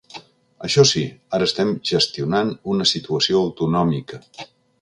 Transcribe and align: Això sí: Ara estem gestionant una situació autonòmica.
Això 0.67 0.85
sí: 0.91 1.03
Ara 1.37 1.47
estem 1.49 1.75
gestionant 1.91 2.51
una 2.75 2.91
situació 2.93 3.47
autonòmica. 3.47 4.23